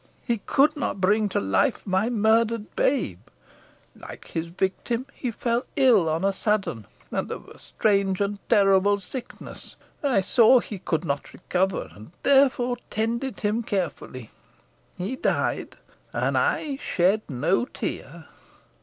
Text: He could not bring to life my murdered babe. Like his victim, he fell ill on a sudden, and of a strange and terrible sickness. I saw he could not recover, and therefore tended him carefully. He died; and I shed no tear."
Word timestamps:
He 0.23 0.39
could 0.39 0.75
not 0.75 0.99
bring 0.99 1.29
to 1.29 1.39
life 1.39 1.85
my 1.85 2.09
murdered 2.09 2.75
babe. 2.75 3.19
Like 3.95 4.29
his 4.29 4.47
victim, 4.47 5.05
he 5.13 5.29
fell 5.29 5.63
ill 5.75 6.09
on 6.09 6.25
a 6.25 6.33
sudden, 6.33 6.87
and 7.11 7.31
of 7.31 7.47
a 7.47 7.59
strange 7.59 8.19
and 8.19 8.39
terrible 8.49 8.99
sickness. 8.99 9.75
I 10.01 10.21
saw 10.21 10.57
he 10.59 10.79
could 10.79 11.05
not 11.05 11.33
recover, 11.33 11.87
and 11.93 12.11
therefore 12.23 12.77
tended 12.89 13.41
him 13.41 13.61
carefully. 13.61 14.31
He 14.97 15.17
died; 15.17 15.75
and 16.13 16.35
I 16.35 16.77
shed 16.77 17.21
no 17.29 17.65
tear." 17.65 18.25